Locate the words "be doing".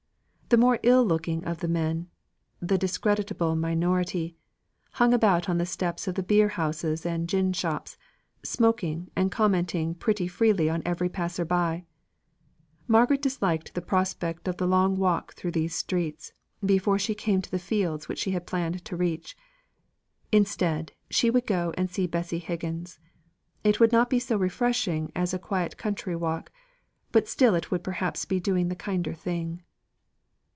28.25-28.67